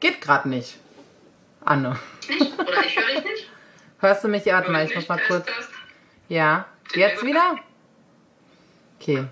[0.00, 0.78] geht gerade nicht.
[1.64, 1.96] Anne.
[2.28, 2.58] Nicht?
[2.58, 3.50] Oder ich höre dich nicht?
[4.00, 4.46] Hörst du mich?
[4.46, 5.46] Warte mal, ich muss mal kurz.
[6.28, 7.56] Ja, jetzt wieder?
[9.00, 9.24] Okay.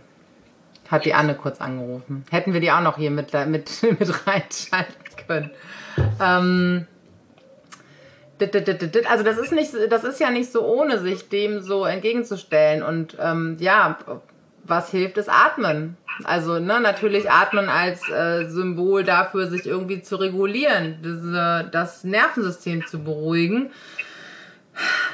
[0.91, 2.25] Hat die Anne kurz angerufen.
[2.31, 4.95] Hätten wir die auch noch hier mit, mit, mit reinschalten
[5.27, 5.51] können.
[6.21, 6.87] Ähm,
[9.11, 12.83] also das ist nicht, das ist ja nicht so ohne, sich dem so entgegenzustellen.
[12.83, 13.99] Und ähm, ja,
[14.65, 15.97] was hilft, ist Atmen.
[16.25, 22.87] Also ne, natürlich Atmen als äh, Symbol dafür, sich irgendwie zu regulieren, diese, das Nervensystem
[22.87, 23.71] zu beruhigen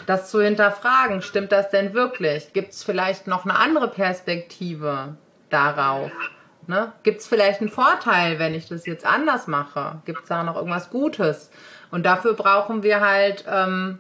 [0.07, 2.53] das zu hinterfragen, stimmt das denn wirklich?
[2.53, 5.16] Gibt es vielleicht noch eine andere Perspektive
[5.50, 6.11] darauf?
[6.66, 6.92] Ne?
[7.03, 10.00] Gibt es vielleicht einen Vorteil, wenn ich das jetzt anders mache?
[10.05, 11.50] Gibt es da noch irgendwas Gutes?
[11.90, 13.98] Und dafür brauchen wir halt ähm,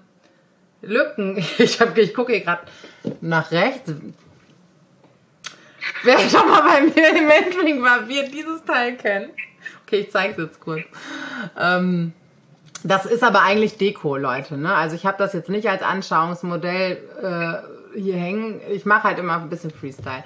[0.82, 1.36] Lücken.
[1.58, 2.62] Ich, hab, ich gucke hier gerade
[3.20, 3.92] nach rechts.
[6.02, 9.30] Wer schon mal bei mir im Mentoring war, wird dieses Teil kennen.
[9.86, 10.82] Okay, ich zeige es jetzt kurz.
[11.58, 12.12] Ähm,
[12.84, 14.58] das ist aber eigentlich Deko, Leute.
[14.58, 14.74] Ne?
[14.74, 18.60] Also ich habe das jetzt nicht als Anschauungsmodell äh, hier hängen.
[18.70, 20.22] Ich mache halt immer ein bisschen Freestyle.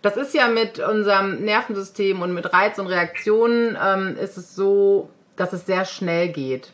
[0.00, 5.10] Das ist ja mit unserem Nervensystem und mit Reiz und Reaktionen ähm, ist es so,
[5.36, 6.72] dass es sehr schnell geht.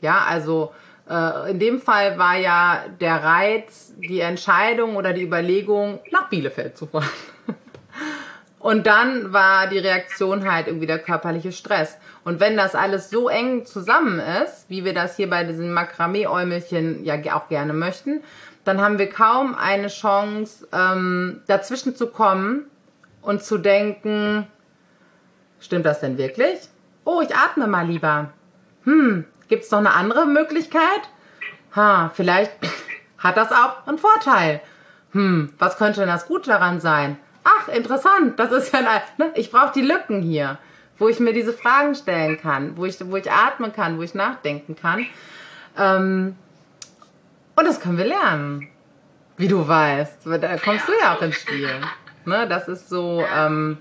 [0.00, 0.72] Ja, also
[1.10, 6.76] äh, in dem Fall war ja der Reiz, die Entscheidung oder die Überlegung, nach Bielefeld
[6.76, 7.08] zu fahren.
[8.60, 11.98] Und dann war die Reaktion halt irgendwie der körperliche Stress.
[12.26, 17.04] Und wenn das alles so eng zusammen ist, wie wir das hier bei diesen Makramee-Äumelchen
[17.04, 18.20] ja auch gerne möchten,
[18.64, 22.68] dann haben wir kaum eine Chance, ähm, dazwischen zu kommen
[23.22, 24.48] und zu denken,
[25.60, 26.58] stimmt das denn wirklich?
[27.04, 28.30] Oh, ich atme mal lieber.
[28.82, 31.02] Hm, gibt's noch eine andere Möglichkeit?
[31.76, 32.50] Ha, vielleicht
[33.18, 34.60] hat das auch einen Vorteil.
[35.12, 37.18] Hm, was könnte denn das gut daran sein?
[37.46, 39.30] ach, interessant, das ist ja, ein, ne?
[39.34, 40.58] ich brauche die Lücken hier,
[40.98, 44.14] wo ich mir diese Fragen stellen kann, wo ich, wo ich atmen kann, wo ich
[44.14, 45.06] nachdenken kann.
[45.76, 46.36] Ähm,
[47.54, 48.68] und das können wir lernen,
[49.36, 50.26] wie du weißt.
[50.26, 51.70] Da kommst du ja auch ins Spiel.
[52.24, 52.46] Ne?
[52.48, 53.24] Das ist so.
[53.34, 53.78] Ähm,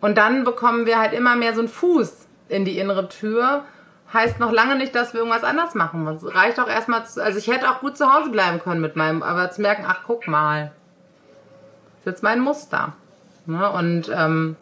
[0.00, 3.64] und dann bekommen wir halt immer mehr so einen Fuß in die innere Tür,
[4.12, 6.06] heißt noch lange nicht, dass wir irgendwas anders machen.
[6.06, 8.96] Es reicht auch erstmal, zu, also ich hätte auch gut zu Hause bleiben können mit
[8.96, 10.72] meinem, aber zu merken, ach guck mal,
[11.90, 12.94] das ist jetzt mein Muster.
[13.46, 13.70] Ne?
[13.70, 14.56] Und ähm,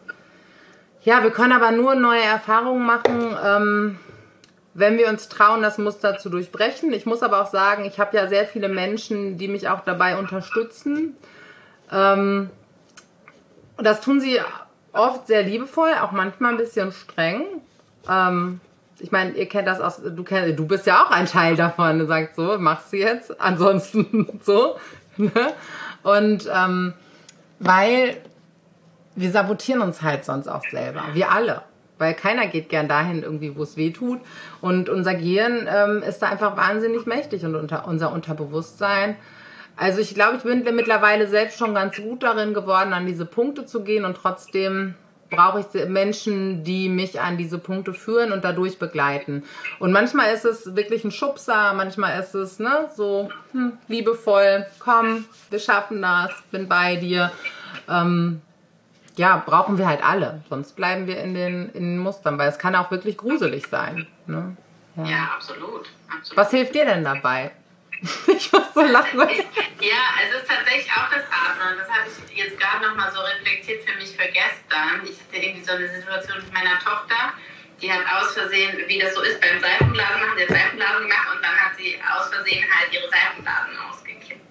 [1.06, 3.98] ja, wir können aber nur neue Erfahrungen machen, ähm,
[4.74, 6.92] wenn wir uns trauen, das Muster zu durchbrechen.
[6.92, 10.18] Ich muss aber auch sagen, ich habe ja sehr viele Menschen, die mich auch dabei
[10.18, 11.16] unterstützen.
[11.92, 12.50] Ähm,
[13.76, 14.40] und das tun sie
[14.92, 17.44] oft sehr liebevoll, auch manchmal ein bisschen streng.
[18.10, 18.60] Ähm,
[18.98, 22.00] ich meine, ihr kennt das aus, du kennst, du bist ja auch ein Teil davon.
[22.00, 24.76] Du sagst so, machst du jetzt, ansonsten so.
[25.16, 25.30] Ne?
[26.02, 26.94] Und ähm,
[27.60, 28.16] weil
[29.16, 31.02] wir sabotieren uns halt sonst auch selber.
[31.14, 31.62] Wir alle.
[31.98, 34.20] Weil keiner geht gern dahin irgendwie, wo es weh tut.
[34.60, 39.16] Und unser Gehirn ähm, ist da einfach wahnsinnig mächtig und unter, unser Unterbewusstsein.
[39.76, 43.66] Also ich glaube, ich bin mittlerweile selbst schon ganz gut darin geworden, an diese Punkte
[43.66, 44.94] zu gehen und trotzdem
[45.30, 49.42] brauche ich Menschen, die mich an diese Punkte führen und dadurch begleiten.
[49.78, 55.24] Und manchmal ist es wirklich ein Schubser, manchmal ist es ne, so hm, liebevoll, komm,
[55.50, 57.32] wir schaffen das, bin bei dir.
[57.88, 58.40] Ähm,
[59.16, 60.42] ja, brauchen wir halt alle.
[60.48, 64.06] Sonst bleiben wir in den, in den Mustern, weil es kann auch wirklich gruselig sein.
[64.26, 64.56] Ne?
[64.96, 65.04] Ja.
[65.04, 66.36] ja, absolut, absolut.
[66.36, 67.50] Was hilft dir denn dabei?
[68.00, 69.18] ich muss so lachen.
[69.80, 71.78] ja, es ist tatsächlich auch das Atmen.
[71.78, 75.00] Das habe ich jetzt gerade nochmal so reflektiert für mich für gestern.
[75.04, 77.32] Ich hatte irgendwie so eine Situation mit meiner Tochter.
[77.80, 81.42] Die hat aus Versehen, wie das so ist beim Seifenblasen machen, der Seifenblasen gemacht und
[81.42, 84.05] dann hat sie aus Versehen halt ihre Seifenblasen ausgekippt.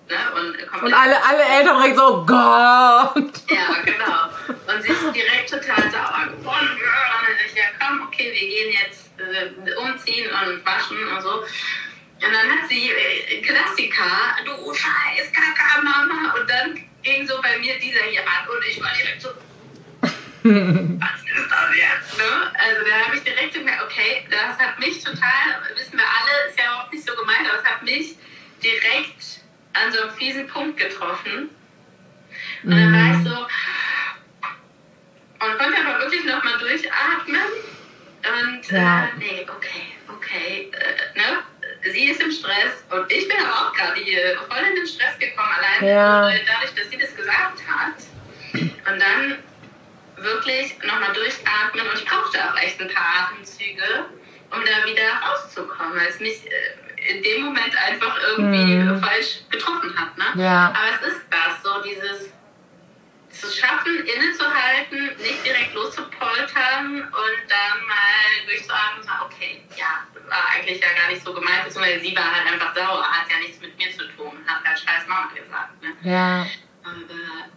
[0.08, 0.18] Ne?
[0.36, 3.34] Und, und alle, alle Eltern direkt so, Gott!
[3.50, 4.30] Ja, genau.
[4.68, 6.70] Und sie ist direkt total sauer geworden.
[6.70, 11.40] Und dann ich, ja komm, okay, wir gehen jetzt äh, umziehen und waschen und so.
[11.40, 16.36] Und dann hat sie äh, Klassiker, du scheiß Kaka-Mama.
[16.40, 19.30] Und dann ging so bei mir dieser hier an und ich war direkt so,
[20.44, 22.18] was ist das jetzt?
[22.18, 22.52] Ne?
[22.54, 26.60] Also da habe ich direkt gemerkt, okay, das hat mich total, wissen wir alle, ist
[26.60, 28.16] ja auch nicht so gemeint, aber es hat mich
[28.62, 29.45] direkt
[29.76, 31.50] an so einen fiesen Punkt getroffen.
[32.64, 33.48] Und dann war ich so,
[35.46, 37.42] und konnte aber wirklich nochmal durchatmen.
[38.26, 39.06] Und ja.
[39.06, 41.44] äh, nee, okay, okay, äh, ne?
[41.92, 45.18] sie ist im Stress und ich bin aber auch gerade hier voll in den Stress
[45.20, 46.22] gekommen, allein ja.
[46.22, 47.94] dadurch, dass sie das gesagt hat.
[48.54, 49.44] Und dann
[50.16, 54.06] wirklich nochmal durchatmen und ich brauchte auch echt ein paar Atemzüge,
[54.52, 59.02] um da wieder rauszukommen, weil es mich äh, in dem Moment einfach irgendwie hm.
[59.02, 60.18] falsch getroffen hat.
[60.18, 60.44] Ne?
[60.44, 60.74] Ja.
[60.76, 62.30] Aber es ist das, so dieses
[63.30, 70.88] zu schaffen, innezuhalten, nicht direkt loszupoltern und dann mal durchzuatmen okay, ja, war eigentlich ja
[71.00, 73.92] gar nicht so gemeint, beziehungsweise sie war halt einfach sauer, hat ja nichts mit mir
[73.92, 75.82] zu tun, hat halt scheiß Mama gesagt.
[75.82, 75.90] Ne?
[76.04, 76.44] Ja.
[76.44, 76.48] Äh,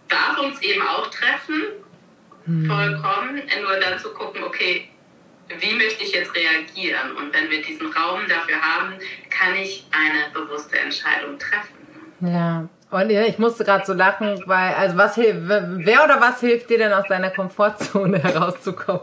[0.09, 1.63] darf uns eben auch treffen,
[2.45, 2.67] hm.
[2.67, 4.91] vollkommen, nur dann zu gucken, okay,
[5.61, 7.17] wie möchte ich jetzt reagieren?
[7.17, 8.95] Und wenn wir diesen Raum dafür haben,
[9.31, 11.79] kann ich eine bewusste Entscheidung treffen.
[12.21, 12.69] Ja.
[12.91, 16.79] Und ich musste gerade so lachen, weil, also was hilft, wer oder was hilft dir
[16.79, 19.03] denn aus deiner Komfortzone herauszukommen?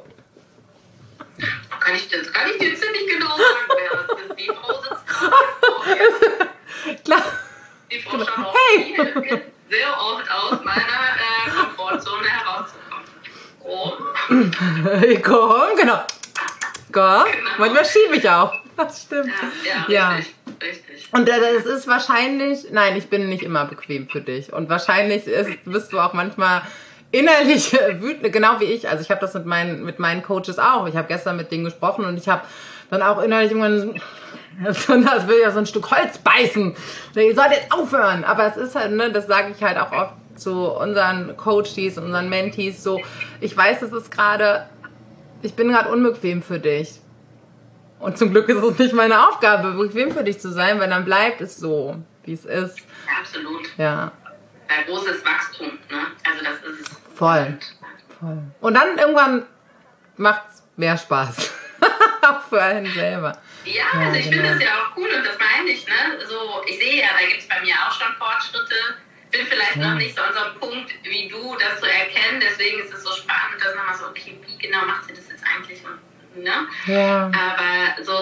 [1.79, 4.39] Kann ich, das kann ich dir ziemlich genau sagen, wer das ist.
[4.39, 5.35] Die Frau sitzt gerade
[7.03, 7.23] Klar.
[7.91, 9.41] Die Frau schaut auch hey.
[9.69, 13.05] sehr oft aus meiner äh, Komfortzone herauszukommen.
[13.61, 14.51] Komm.
[15.21, 16.03] Komm, genau.
[16.95, 17.25] Komm.
[17.25, 17.49] Genau.
[17.59, 18.53] Manchmal schiebe ich auch.
[18.77, 19.31] Das stimmt.
[19.65, 20.09] Ja, ja, ja.
[20.15, 20.35] Richtig.
[20.61, 21.13] Richtig.
[21.13, 24.51] Und es ist wahrscheinlich, nein, ich bin nicht immer bequem für dich.
[24.51, 26.61] Und wahrscheinlich ist, bist du auch manchmal
[27.11, 28.89] innerlich wütend, genau wie ich.
[28.89, 30.87] Also ich habe das mit meinen, mit meinen Coaches auch.
[30.87, 32.41] Ich habe gestern mit denen gesprochen und ich habe
[32.89, 34.01] dann auch innerlich irgendwann
[34.73, 36.75] so, als will ja so ein Stück Holz beißen.
[37.15, 38.25] Ihr solltet aufhören.
[38.25, 42.29] Aber es ist halt, ne, das sage ich halt auch oft zu unseren Coaches, unseren
[42.29, 42.99] Mentees so.
[43.39, 44.67] Ich weiß, es ist gerade,
[45.45, 46.99] ich bin gerade unbequem für dich.
[47.99, 51.05] Und zum Glück ist es nicht meine Aufgabe, bequem für dich zu sein, weil dann
[51.05, 52.79] bleibt es so, wie es ist.
[53.19, 53.69] Absolut.
[53.77, 54.11] Ja.
[54.67, 56.07] Ein großes Wachstum, ne?
[56.23, 56.97] Also das ist es.
[57.15, 57.57] Voll.
[58.19, 58.43] Voll.
[58.59, 59.45] Und dann irgendwann
[60.17, 61.51] macht es mehr Spaß.
[62.21, 63.37] auch für einen selber.
[63.63, 64.43] Ja, ja also ich genau.
[64.43, 65.93] finde das ja auch cool und das meine ich, ne?
[66.27, 68.75] So, ich sehe ja, da gibt es bei mir auch schon Fortschritte.
[69.31, 69.89] Bin vielleicht ja.
[69.89, 72.41] noch nicht so an so einem Punkt wie du, das zu erkennen.
[72.41, 75.34] Deswegen ist es so spannend, dass man mal so, okay, wie genau macht sie das
[75.45, 75.83] eigentlich?
[75.85, 75.99] Und
[76.37, 76.51] Ne?
[76.87, 77.25] Ja.
[77.27, 78.13] Aber so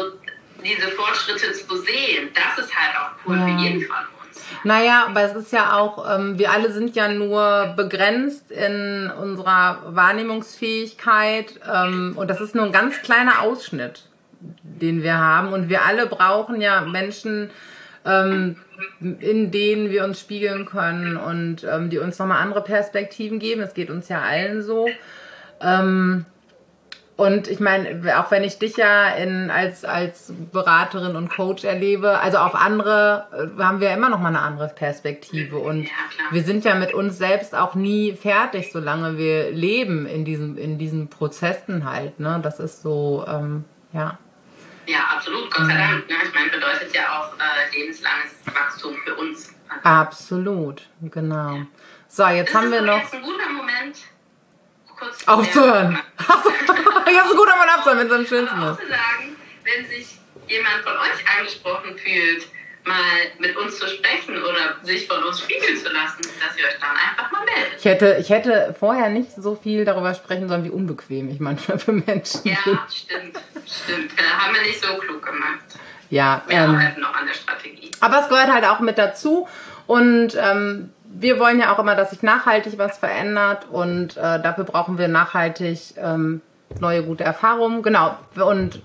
[0.64, 3.46] diese Fortschritte zu sehen, das ist halt auch cool ja.
[3.46, 4.42] für jeden von uns.
[4.64, 9.82] Naja, aber es ist ja auch, ähm, wir alle sind ja nur begrenzt in unserer
[9.88, 14.08] Wahrnehmungsfähigkeit ähm, und das ist nur ein ganz kleiner Ausschnitt,
[14.40, 17.50] den wir haben und wir alle brauchen ja Menschen,
[18.06, 18.58] ähm,
[19.02, 23.62] in denen wir uns spiegeln können und ähm, die uns nochmal andere Perspektiven geben.
[23.62, 24.88] Es geht uns ja allen so.
[25.62, 26.26] Ähm,
[27.16, 32.20] Und ich meine, auch wenn ich dich ja in, als, als Beraterin und Coach erlebe,
[32.20, 35.58] also auf andere äh, haben wir immer noch mal eine andere Perspektive.
[35.58, 35.92] Und Ja,
[36.32, 40.80] wir sind ja mit uns selbst auch nie fertig, solange wir leben in diesen, in
[40.80, 42.20] diesen Prozessen halt.
[42.20, 42.40] Ne?
[42.42, 44.18] Das ist so, ähm, ja.
[44.88, 46.10] Ja, absolut, Gott sei Dank.
[46.10, 46.16] Ne?
[46.26, 49.54] Ich meine, bedeutet ja auch äh, lebenslanges Wachstum für uns.
[49.84, 51.60] Absolut, genau.
[52.08, 53.98] So, jetzt Ist haben wir noch jetzt ein guter Moment,
[55.04, 56.00] kurz aufzuhören.
[57.14, 58.80] ja, so gut, wenn man aufzuhören, wenn es am schönsten ist.
[58.80, 62.48] zu sagen, wenn sich jemand von euch angesprochen fühlt,
[62.86, 62.98] mal
[63.40, 66.90] mit uns zu sprechen oder sich von uns spiegeln zu lassen, dass ihr euch dann
[66.92, 67.80] einfach mal meldet.
[67.80, 71.80] Ich hätte, ich hätte vorher nicht so viel darüber sprechen sollen, wie unbequem ich manchmal
[71.80, 72.78] für Menschen Ja, bin.
[72.92, 74.12] stimmt, stimmt.
[74.20, 75.60] Äh, haben wir nicht so klug gemacht.
[76.10, 77.90] Ja, Wir ähm, arbeiten noch an der Strategie.
[78.02, 79.48] aber es gehört halt auch mit dazu.
[79.88, 83.68] Und ähm, wir wollen ja auch immer, dass sich nachhaltig was verändert.
[83.70, 86.42] Und äh, dafür brauchen wir nachhaltig ähm,
[86.80, 87.84] neue, gute Erfahrungen.
[87.84, 88.18] Genau.
[88.36, 88.82] Und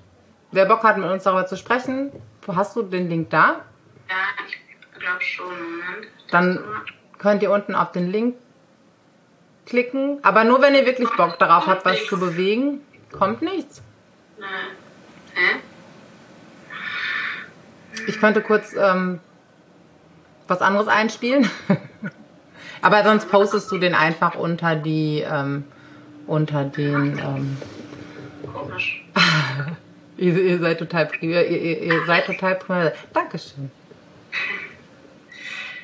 [0.53, 2.13] wer Bock hat, mit uns darüber zu sprechen,
[2.47, 3.61] hast du den Link da?
[4.09, 4.59] Ja, ich
[4.99, 5.47] glaube schon.
[5.47, 6.07] Moment.
[6.31, 6.61] Dann
[7.19, 8.37] könnt ihr unten auf den Link
[9.67, 10.19] klicken.
[10.23, 12.81] Aber nur, wenn ihr wirklich Bock darauf habt, was zu bewegen.
[13.11, 13.83] Kommt nichts.
[14.39, 14.49] Nein.
[15.35, 15.61] Hä?
[18.07, 19.21] Ich könnte kurz ähm,
[20.47, 21.51] was anderes einspielen.
[22.83, 25.65] Aber sonst postest du den einfach unter die ähm,
[26.27, 27.19] unter den.
[27.19, 27.57] Ähm,
[28.53, 29.05] Komisch.
[30.17, 33.71] ihr, ihr seid total ihr, ihr, ihr seid total pri- Dankeschön.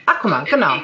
[0.06, 0.76] Ach guck mal, genau.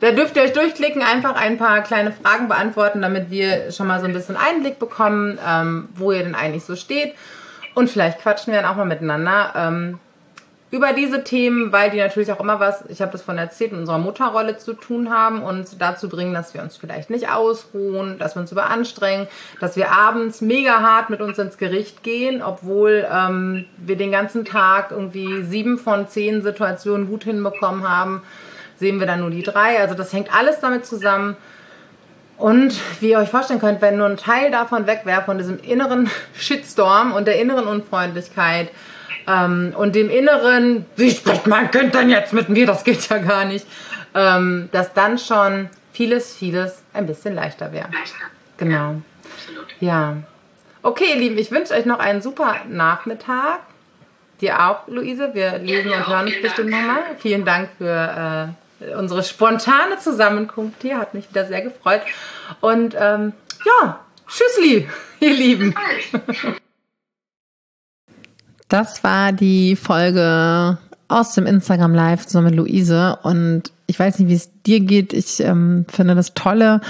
[0.00, 4.00] Da dürft ihr euch durchklicken, einfach ein paar kleine Fragen beantworten, damit wir schon mal
[4.00, 7.14] so ein bisschen Einblick bekommen, ähm, wo ihr denn eigentlich so steht.
[7.74, 9.98] Und vielleicht quatschen wir dann auch mal miteinander ähm,
[10.74, 13.82] über diese Themen, weil die natürlich auch immer was, ich habe das von erzählt, mit
[13.82, 18.34] unserer Mutterrolle zu tun haben und dazu bringen, dass wir uns vielleicht nicht ausruhen, dass
[18.34, 19.28] wir uns überanstrengen,
[19.60, 24.44] dass wir abends mega hart mit uns ins Gericht gehen, obwohl ähm, wir den ganzen
[24.44, 28.22] Tag irgendwie sieben von zehn Situationen gut hinbekommen haben,
[28.76, 29.78] sehen wir dann nur die drei.
[29.78, 31.36] Also das hängt alles damit zusammen.
[32.36, 35.60] Und wie ihr euch vorstellen könnt, wenn nur ein Teil davon weg wäre, von diesem
[35.60, 38.70] inneren Shitstorm und der inneren Unfreundlichkeit
[39.26, 43.18] ähm, und dem inneren, wie spricht mein Kind denn jetzt mit mir, das geht ja
[43.18, 43.66] gar nicht,
[44.14, 47.88] ähm, dass dann schon vieles, vieles ein bisschen leichter wäre.
[47.92, 48.16] Leichter.
[48.58, 49.02] Genau.
[49.80, 50.16] Ja.
[50.82, 53.60] Okay, ihr Lieben, ich wünsche euch noch einen super Nachmittag.
[54.40, 55.30] Dir auch, Luise.
[55.32, 57.02] Wir lesen dir und hören uns bestimmt nochmal.
[57.18, 60.98] Vielen Dank für äh, unsere spontane Zusammenkunft hier.
[60.98, 62.02] Hat mich wieder sehr gefreut.
[62.60, 63.32] Und ähm,
[63.64, 64.88] ja, tschüssli,
[65.20, 65.74] ihr Lieben.
[68.68, 74.28] Das war die Folge aus dem Instagram Live zusammen mit Luise und ich weiß nicht,
[74.28, 75.12] wie es dir geht.
[75.12, 76.80] Ich ähm, finde das Tolle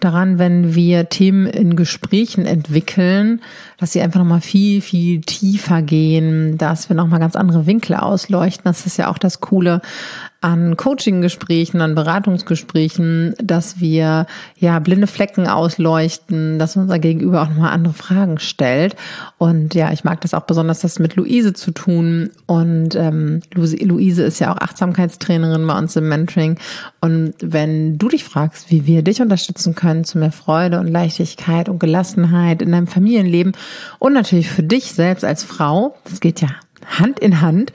[0.00, 3.42] daran, wenn wir Themen in Gesprächen entwickeln,
[3.76, 8.64] dass sie einfach nochmal viel, viel tiefer gehen, dass wir nochmal ganz andere Winkel ausleuchten.
[8.64, 9.82] Das ist ja auch das Coole
[10.40, 17.72] an Coaching-Gesprächen, an Beratungsgesprächen, dass wir ja blinde Flecken ausleuchten, dass unser Gegenüber auch nochmal
[17.72, 18.94] andere Fragen stellt.
[19.36, 22.30] Und ja, ich mag das auch besonders, das mit Luise zu tun.
[22.46, 26.37] Und ähm, Lu- Luise ist ja auch Achtsamkeitstrainerin bei uns im Mentoring.
[27.00, 31.68] Und wenn du dich fragst, wie wir dich unterstützen können zu mehr Freude und Leichtigkeit
[31.68, 33.52] und Gelassenheit in deinem Familienleben
[33.98, 36.48] und natürlich für dich selbst als Frau, das geht ja
[36.86, 37.72] Hand in Hand,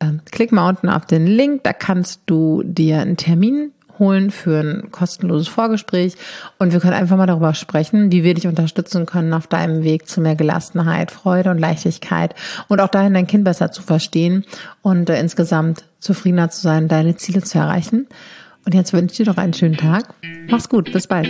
[0.00, 4.60] ähm, klick mal unten auf den Link, da kannst du dir einen Termin holen für
[4.60, 6.16] ein kostenloses Vorgespräch
[6.58, 10.08] und wir können einfach mal darüber sprechen, wie wir dich unterstützen können auf deinem Weg
[10.08, 12.34] zu mehr Gelassenheit, Freude und Leichtigkeit
[12.68, 14.44] und auch dahin dein Kind besser zu verstehen
[14.82, 18.06] und äh, insgesamt zufriedener zu sein, deine Ziele zu erreichen.
[18.64, 20.14] Und jetzt wünsche ich dir noch einen schönen Tag.
[20.48, 21.28] Mach's gut, bis bald.